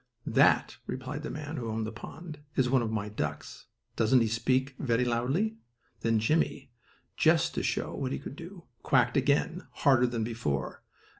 [0.25, 3.67] "That," replied the man who owned the pond, "is one of my ducks.
[3.95, 5.57] Doesn't he speak very loudly?"
[5.99, 6.71] Then Jimmie,
[7.17, 10.81] just to show what he could do, quacked again, harder than before.